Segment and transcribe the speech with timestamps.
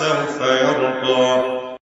[0.00, 1.59] ولسوف يرضى.